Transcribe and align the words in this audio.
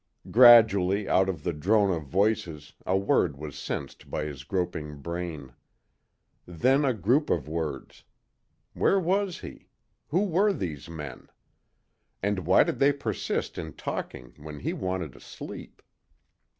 Gradually, 0.31 1.07
out 1.07 1.29
of 1.29 1.43
the 1.43 1.53
drone 1.53 1.91
of 1.95 2.05
voices 2.07 2.73
a 2.87 2.97
word 2.97 3.37
was 3.37 3.55
sensed 3.55 4.09
by 4.09 4.23
his 4.23 4.43
groping 4.43 4.99
brain. 4.99 5.53
Then 6.47 6.83
a 6.83 6.95
group 6.95 7.29
of 7.29 7.47
words. 7.47 8.03
Where 8.73 8.99
was 8.99 9.41
he? 9.41 9.67
Who 10.07 10.23
were 10.25 10.53
these 10.53 10.89
men? 10.89 11.29
And 12.23 12.47
why 12.47 12.63
did 12.63 12.79
they 12.79 12.93
persist 12.93 13.59
in 13.59 13.73
talking 13.73 14.33
when 14.37 14.61
he 14.61 14.73
wanted 14.73 15.13
to 15.13 15.19
sleep? 15.19 15.83